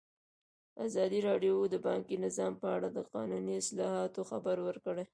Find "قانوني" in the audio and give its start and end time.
3.13-3.53